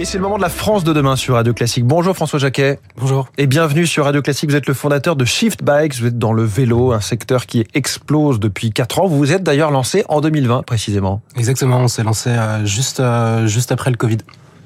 [0.00, 1.84] Et c'est le moment de la France de demain sur Radio Classique.
[1.84, 2.80] Bonjour François Jacquet.
[2.96, 3.28] Bonjour.
[3.38, 4.50] Et bienvenue sur Radio Classique.
[4.50, 5.94] Vous êtes le fondateur de Shift Bikes.
[6.00, 9.06] Vous êtes dans le vélo, un secteur qui explose depuis 4 ans.
[9.06, 11.22] Vous vous êtes d'ailleurs lancé en 2020 précisément.
[11.36, 14.18] Exactement, on s'est lancé euh, juste, euh, juste après le Covid.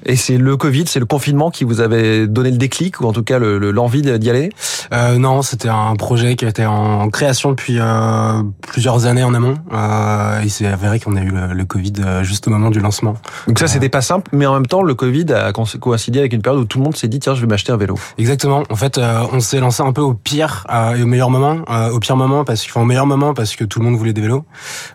[0.05, 3.13] Et c'est le Covid, c'est le confinement qui vous avait donné le déclic ou en
[3.13, 4.51] tout cas l'envie d'y aller?
[4.93, 9.55] Euh, Non, c'était un projet qui était en création depuis euh, plusieurs années en amont.
[9.73, 13.15] Euh, il s'est avéré qu'on a eu le, Covid euh, juste au moment du lancement.
[13.47, 16.41] Donc ça, c'était pas simple, mais en même temps, le Covid a coïncidé avec une
[16.41, 17.95] période où tout le monde s'est dit tiens, je vais m'acheter un vélo.
[18.17, 18.63] Exactement.
[18.69, 21.59] En fait, euh, on s'est lancé un peu au pire et au meilleur moment.
[21.91, 24.45] au pire moment parce qu'au meilleur moment parce que tout le monde voulait des vélos.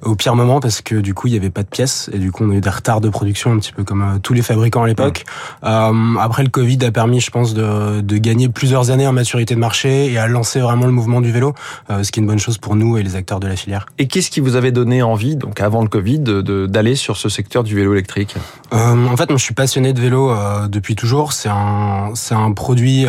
[0.02, 2.32] Au pire moment parce que du coup, il y avait pas de pièces et du
[2.32, 4.82] coup, on a eu des retards de production un petit peu comme tous les fabricants
[4.82, 5.24] à l'époque.
[5.64, 9.54] Euh, après, le Covid a permis, je pense, de, de, gagner plusieurs années en maturité
[9.54, 11.54] de marché et à lancer vraiment le mouvement du vélo,
[11.90, 13.86] euh, ce qui est une bonne chose pour nous et les acteurs de la filière.
[13.98, 17.64] Et qu'est-ce qui vous avait donné envie, donc avant le Covid, d'aller sur ce secteur
[17.64, 18.36] du vélo électrique?
[18.72, 20.32] Euh, En fait, moi, je suis passionné de vélo
[20.68, 21.32] depuis toujours.
[21.32, 23.06] C'est un, c'est un produit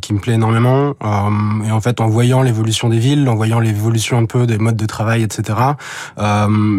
[0.00, 0.94] qui me plaît énormément.
[1.66, 4.76] et en fait, en voyant l'évolution des villes, en voyant l'évolution un peu des modes
[4.76, 5.58] de travail, etc.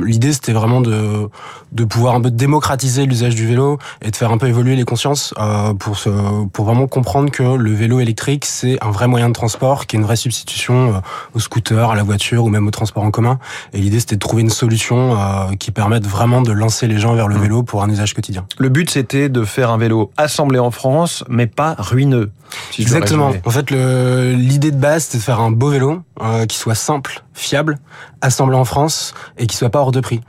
[0.05, 1.29] L'idée, c'était vraiment de,
[1.71, 4.83] de pouvoir un peu démocratiser l'usage du vélo et de faire un peu évoluer les
[4.83, 6.09] consciences euh, pour se,
[6.47, 9.99] pour vraiment comprendre que le vélo électrique c'est un vrai moyen de transport, qui est
[9.99, 10.99] une vraie substitution euh,
[11.33, 13.39] au scooter, à la voiture ou même au transport en commun.
[13.73, 17.15] Et l'idée c'était de trouver une solution euh, qui permette vraiment de lancer les gens
[17.15, 17.41] vers le mmh.
[17.41, 18.45] vélo pour un usage quotidien.
[18.57, 22.31] Le but c'était de faire un vélo assemblé en France, mais pas ruineux.
[22.77, 23.33] Exactement.
[23.43, 26.01] En fait, l'idée de base c'était de faire un beau vélo
[26.47, 27.79] qui soit simple, fiable,
[28.21, 30.21] assemblé en France et qui soit pas hors de prix.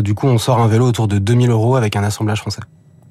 [0.00, 2.60] du coup, on sort un vélo autour de 2000 euros avec un assemblage français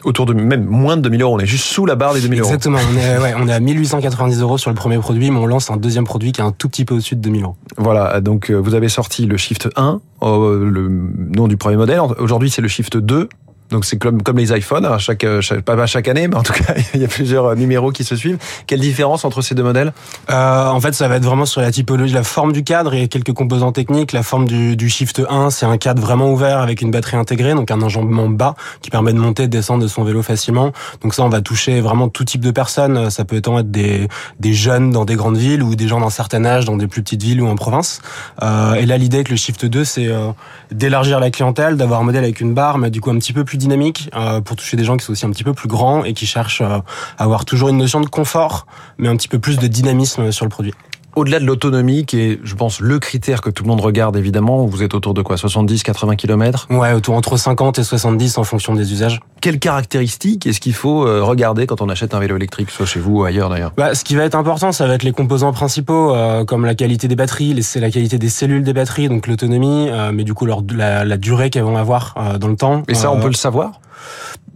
[0.04, 1.36] autour de même moins de 2000 euros.
[1.36, 2.50] On est juste sous la barre des 2000 euros.
[2.50, 2.80] Exactement.
[2.92, 5.70] On est, ouais, on est à 1890 euros sur le premier produit, mais on lance
[5.70, 7.56] un deuxième produit qui est un tout petit peu au-dessus de 2000 euros.
[7.78, 8.22] Voilà.
[8.22, 10.90] Donc, euh, vous avez sorti le Shift 1, euh, le
[11.36, 12.00] nom du premier modèle.
[12.20, 13.30] Aujourd'hui, c'est le Shift 2.
[13.72, 16.44] Donc c'est comme, comme les iPhones, hein, chaque, euh, chaque, pas chaque année, mais en
[16.44, 18.38] tout cas il y a plusieurs euh, numéros qui se suivent.
[18.68, 19.94] Quelle différence entre ces deux modèles?
[20.30, 23.08] Euh, En fait, ça va être vraiment sur la typologie, la forme du cadre et
[23.08, 24.12] quelques composants techniques.
[24.12, 27.54] La forme du, du Shift 1, c'est un cadre vraiment ouvert avec une batterie intégrée,
[27.54, 30.72] donc un enjambement bas qui permet de monter de descendre de son vélo facilement.
[31.02, 33.10] Donc ça, on va toucher vraiment tout type de personnes.
[33.10, 34.08] Ça peut être des,
[34.40, 37.04] des jeunes dans des grandes villes ou des gens d'un certain âge dans des plus
[37.04, 38.02] petites villes ou en province.
[38.42, 40.32] Euh, et là, l'idée avec le Shift 2, c'est euh,
[40.72, 43.44] d'élargir la clientèle, d'avoir un modèle avec une barre, mais du coup un petit peu
[43.44, 46.04] plus dynamique euh, pour toucher des gens qui sont aussi un petit peu plus grands
[46.04, 46.80] et qui cherchent euh,
[47.18, 48.66] à avoir toujours une notion de confort,
[48.98, 50.74] mais un petit peu plus de dynamisme sur le produit.
[51.16, 54.66] Au-delà de l'autonomie, qui est, je pense, le critère que tout le monde regarde évidemment,
[54.66, 55.36] vous êtes autour de quoi?
[55.36, 59.20] 70, 80 km Ouais, autour entre 50 et 70 en fonction des usages.
[59.42, 63.00] Quelles caractéristiques est-ce qu'il faut euh, regarder quand on achète un vélo électrique, soit chez
[63.00, 63.74] vous ou ailleurs d'ailleurs?
[63.76, 66.76] Bah, Ce qui va être important, ça va être les composants principaux, euh, comme la
[66.76, 70.36] qualité des batteries, c'est la qualité des cellules des batteries, donc l'autonomie, euh, mais du
[70.36, 72.84] coup leur, la, la durée qu'elles vont avoir dans le temps.
[72.88, 73.72] Et ça, on peut le savoir?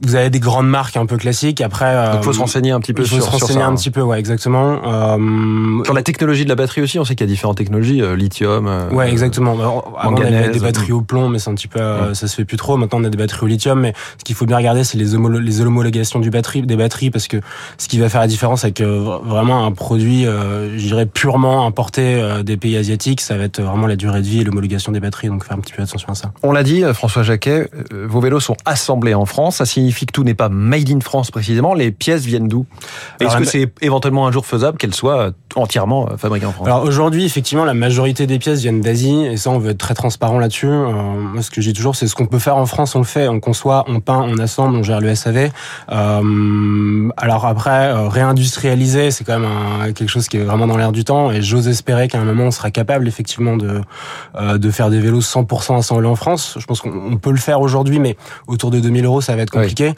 [0.01, 1.61] Vous avez des grandes marques un peu classiques.
[1.61, 3.03] Après, il faut se renseigner un petit peu.
[3.03, 4.81] Il faut se renseigner un petit peu, ouais, exactement.
[4.85, 5.83] Euh...
[5.83, 8.15] Sur la technologie de la batterie aussi, on sait qu'il y a différentes technologies, euh,
[8.15, 8.67] lithium.
[8.67, 9.53] Euh, ouais, exactement.
[9.53, 12.35] avant, on avait des batteries au plomb, mais c'est un petit peu, euh, ça se
[12.35, 12.77] fait plus trop.
[12.77, 15.05] Maintenant, on a des batteries au lithium, mais ce qu'il faut bien regarder, c'est les,
[15.05, 17.37] les homologations du batterie, des batteries, parce que
[17.77, 22.57] ce qui va faire la différence avec vraiment un produit, je dirais purement importé des
[22.57, 25.29] pays asiatiques, ça va être vraiment la durée de vie et l'homologation des batteries.
[25.29, 26.31] Donc, faire un petit peu attention à ça.
[26.43, 29.34] On l'a dit, François Jacquet, vos vélos sont assemblés en France.
[29.51, 31.73] Ça signifie que tout n'est pas made in France précisément.
[31.73, 32.65] Les pièces viennent d'où?
[33.19, 36.83] Est-ce que c'est éventuellement un jour faisable qu'elles soient entièrement euh, fabriquées en France Alors
[36.83, 40.39] aujourd'hui, effectivement, la majorité des pièces viennent d'Asie et ça, on veut être très transparent
[40.39, 40.67] là-dessus.
[40.67, 42.99] Euh, moi, ce que je dis toujours, c'est ce qu'on peut faire en France, on
[42.99, 43.27] le fait.
[43.27, 45.49] On conçoit, on peint, on assemble, on gère le SAV.
[45.91, 50.91] Euh, alors après, euh, réindustrialiser, c'est quand même quelque chose qui est vraiment dans l'air
[50.91, 53.81] du temps et j'ose espérer qu'à un moment, on sera capable effectivement de
[54.35, 56.57] de faire des vélos 100% assemblés en France.
[56.59, 58.17] Je pense qu'on peut le faire aujourd'hui, mais
[58.47, 59.93] autour de 2000 euros, ça va être compliqué.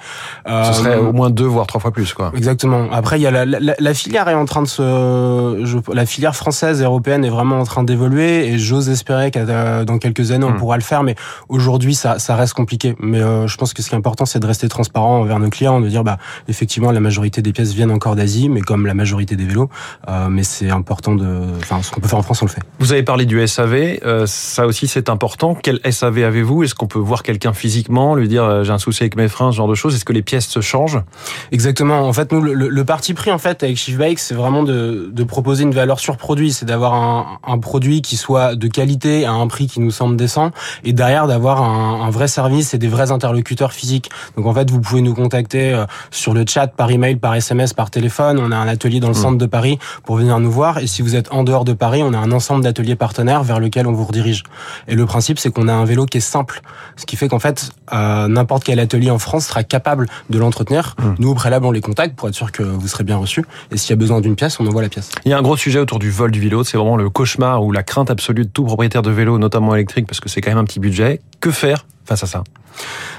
[0.47, 2.31] Ce serait au moins deux voire trois fois plus quoi.
[2.35, 2.87] Exactement.
[2.91, 6.05] Après il y a la, la, la, filière est en train de se je, la
[6.05, 9.97] filière française et européenne est vraiment en train d'évoluer et j'ose espérer que euh, dans
[9.97, 10.57] quelques années on hmm.
[10.57, 11.15] pourra le faire mais
[11.49, 12.95] aujourd'hui ça, ça reste compliqué.
[12.99, 15.49] Mais euh, je pense que ce qui est important c'est de rester transparent envers nos
[15.49, 18.93] clients, de dire bah effectivement la majorité des pièces viennent encore d'Asie mais comme la
[18.93, 19.69] majorité des vélos
[20.07, 22.61] euh, mais c'est important de enfin ce qu'on peut faire en France on le fait.
[22.79, 25.55] Vous avez parlé du SAV, ça aussi c'est important.
[25.55, 26.63] Quel SAV avez-vous?
[26.63, 29.57] Est-ce qu'on peut voir quelqu'un physiquement lui dire j'ai un souci avec mes freins ce
[29.57, 29.95] genre de choses?
[29.95, 31.01] Est-ce que les pièces se changent?
[31.51, 32.07] Exactement.
[32.07, 35.09] En fait, nous, le, le, parti pris en fait avec Shift Bike, c'est vraiment de,
[35.11, 39.23] de, proposer une valeur sur produit, c'est d'avoir un, un, produit qui soit de qualité
[39.23, 40.49] à un prix qui nous semble décent,
[40.83, 44.09] et derrière d'avoir un, un, vrai service et des vrais interlocuteurs physiques.
[44.35, 47.73] Donc en fait, vous pouvez nous contacter euh, sur le chat, par email, par SMS,
[47.73, 48.39] par téléphone.
[48.39, 49.21] On a un atelier dans le mmh.
[49.21, 50.79] centre de Paris pour venir nous voir.
[50.79, 53.59] Et si vous êtes en dehors de Paris, on a un ensemble d'ateliers partenaires vers
[53.59, 54.41] lequel on vous redirige.
[54.87, 56.63] Et le principe, c'est qu'on a un vélo qui est simple,
[56.95, 60.95] ce qui fait qu'en fait, euh, n'importe quel atelier en France sera capable de l'entretenir.
[60.97, 61.03] Mmh.
[61.19, 63.45] Nous, au préalable, on les contacte pour être sûr que vous serez bien reçu.
[63.69, 65.11] Et s'il y a besoin d'une pièce, on envoie la pièce.
[65.25, 66.63] Il y a un gros sujet autour du vol du vélo.
[66.63, 70.07] C'est vraiment le cauchemar ou la crainte absolue de tout propriétaire de vélo, notamment électrique,
[70.07, 71.21] parce que c'est quand même un petit budget.
[71.39, 72.43] Que faire face à ça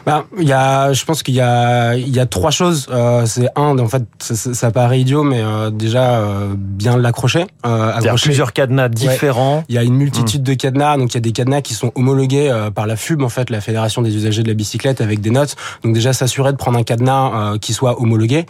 [0.07, 2.87] bah, il y a, je pense qu'il y a, il y a trois choses.
[2.91, 7.47] Euh, c'est un, en fait, ça, ça paraît idiot, mais euh, déjà euh, bien l'accrocher.
[7.67, 8.29] Euh, accrocher.
[8.29, 9.59] plusieurs cadenas différents.
[9.59, 9.65] Ouais.
[9.69, 10.45] Il y a une multitude mmh.
[10.45, 10.97] de cadenas.
[10.97, 13.51] Donc il y a des cadenas qui sont homologués euh, par la FUB, en fait,
[13.51, 15.57] la Fédération des usagers de la bicyclette, avec des notes.
[15.85, 18.47] Donc déjà s'assurer de prendre un cadenas euh, qui soit homologué.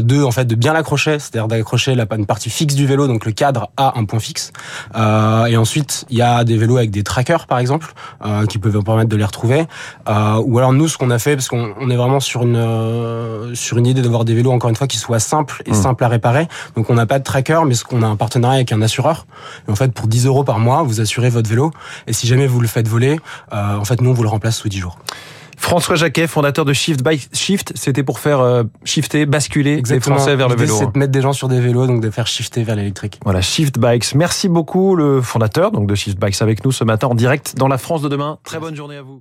[0.00, 3.26] deux, en fait, de bien l'accrocher, c'est-à-dire d'accrocher la une partie fixe du vélo, donc
[3.26, 4.50] le cadre à un point fixe.
[4.96, 7.92] et ensuite, il y a des vélos avec des trackers, par exemple,
[8.48, 9.57] qui peuvent permettre de les retrouver.
[10.06, 13.78] Ou alors nous, ce qu'on a fait, parce qu'on est vraiment sur une euh, sur
[13.78, 15.74] une idée d'avoir des vélos encore une fois qui soient simples et mmh.
[15.74, 16.48] simples à réparer.
[16.76, 19.26] Donc on n'a pas de tracker, mais qu'on a un partenariat avec un assureur.
[19.66, 21.70] Et en fait, pour 10 euros par mois, vous assurez votre vélo.
[22.06, 23.18] Et si jamais vous le faites voler,
[23.52, 24.98] euh, en fait, nous on vous le remplace sous 10 jours.
[25.58, 30.14] François Jacquet, fondateur de Shift Bike Shift, c'était pour faire euh, shifter, basculer Exactement.
[30.14, 30.76] les Français vers le vélo.
[30.78, 33.20] C'est de mettre des gens sur des vélos, donc de faire shifter vers l'électrique.
[33.24, 34.14] Voilà, Shift Bikes.
[34.14, 37.68] Merci beaucoup le fondateur donc de Shift Bikes avec nous ce matin en direct dans
[37.68, 38.38] la France de demain.
[38.44, 39.20] Très bonne journée à vous.